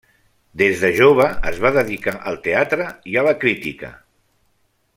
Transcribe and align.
Des 0.59 0.79
de 0.83 0.89
jove 0.99 1.27
es 1.51 1.59
va 1.65 1.71
dedicar 1.75 2.13
al 2.31 2.39
teatre 2.47 2.89
i 3.13 3.21
a 3.23 3.27
la 3.29 3.35
crítica. 3.45 3.93